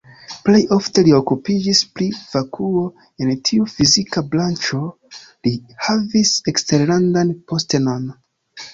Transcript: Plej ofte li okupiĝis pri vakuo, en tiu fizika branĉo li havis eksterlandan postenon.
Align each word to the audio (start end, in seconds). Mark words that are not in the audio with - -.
Plej 0.45 0.59
ofte 0.75 1.03
li 1.07 1.11
okupiĝis 1.17 1.81
pri 1.97 2.07
vakuo, 2.31 2.81
en 3.27 3.31
tiu 3.51 3.69
fizika 3.75 4.25
branĉo 4.33 4.83
li 5.21 5.55
havis 5.89 6.37
eksterlandan 6.55 7.39
postenon. 7.53 8.15